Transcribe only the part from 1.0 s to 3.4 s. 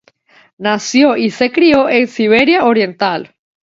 y se crio en Siberia oriental.